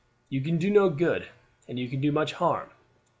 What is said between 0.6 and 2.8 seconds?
no good and you can do much harm.